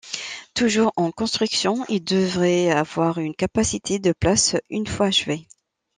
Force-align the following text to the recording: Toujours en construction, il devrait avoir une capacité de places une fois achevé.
Toujours 0.55 0.93
en 0.95 1.11
construction, 1.11 1.85
il 1.87 2.03
devrait 2.03 2.71
avoir 2.71 3.19
une 3.19 3.35
capacité 3.35 3.99
de 3.99 4.13
places 4.13 4.55
une 4.71 4.87
fois 4.87 5.05
achevé. 5.05 5.47